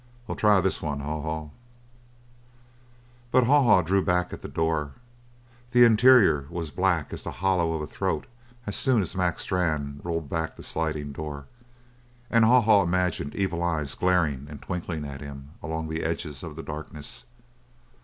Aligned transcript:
We'll 0.25 0.35
try 0.35 0.59
this 0.61 0.81
one, 0.81 1.01
Haw 1.01 1.21
Haw." 1.21 1.49
But 3.29 3.43
Haw 3.43 3.61
Haw 3.61 3.81
drew 3.83 4.03
back 4.03 4.33
at 4.33 4.41
the 4.41 4.47
door. 4.47 4.93
The 5.73 5.83
interior 5.83 6.47
was 6.49 6.71
black 6.71 7.13
as 7.13 7.23
the 7.23 7.29
hollow 7.33 7.73
of 7.73 7.83
a 7.83 7.85
throat 7.85 8.25
as 8.65 8.75
soon 8.75 9.03
as 9.03 9.15
Mac 9.15 9.37
Strann 9.37 10.01
rolled 10.03 10.27
back 10.27 10.55
the 10.55 10.63
sliding 10.63 11.11
door, 11.11 11.45
and 12.31 12.45
Haw 12.45 12.61
Haw 12.61 12.81
imagined 12.81 13.35
evil 13.35 13.61
eyes 13.61 13.93
glaring 13.93 14.47
and 14.49 14.59
twinkling 14.59 15.05
at 15.05 15.21
him 15.21 15.51
along 15.61 15.87
the 15.87 16.01
edges 16.03 16.41
of 16.41 16.55
the 16.55 16.63
darkness. 16.63 17.27